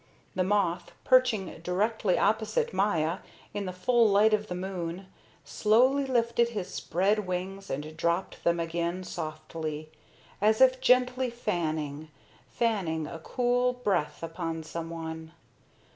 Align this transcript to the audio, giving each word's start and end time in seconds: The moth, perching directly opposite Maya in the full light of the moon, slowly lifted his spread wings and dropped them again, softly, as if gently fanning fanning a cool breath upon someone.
The 0.33 0.43
moth, 0.43 0.93
perching 1.03 1.59
directly 1.61 2.17
opposite 2.17 2.73
Maya 2.73 3.19
in 3.53 3.67
the 3.67 3.71
full 3.71 4.09
light 4.09 4.33
of 4.33 4.47
the 4.47 4.55
moon, 4.55 5.05
slowly 5.45 6.07
lifted 6.07 6.49
his 6.49 6.73
spread 6.73 7.27
wings 7.27 7.69
and 7.69 7.95
dropped 7.95 8.43
them 8.43 8.59
again, 8.59 9.03
softly, 9.03 9.91
as 10.41 10.59
if 10.59 10.81
gently 10.81 11.29
fanning 11.29 12.09
fanning 12.47 13.05
a 13.05 13.19
cool 13.19 13.73
breath 13.73 14.23
upon 14.23 14.63
someone. 14.63 15.33